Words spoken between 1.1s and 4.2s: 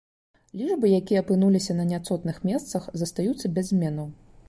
апынуліся на няцотных месцах, застаюцца без зменаў.